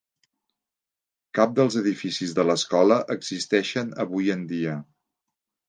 Cap 1.39 1.53
dels 1.59 1.77
edificis 1.83 2.33
de 2.41 2.47
l'escola 2.49 2.99
existeixen 3.19 3.95
avui 4.07 4.35
en 4.39 4.45
dia. 4.57 4.77